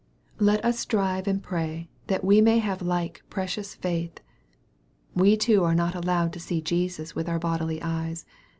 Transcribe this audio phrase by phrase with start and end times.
[0.39, 4.19] Let us strive and pray that we may have like precious faith.
[5.13, 8.25] We too are not allowed to see Jesus with our bodily eyes.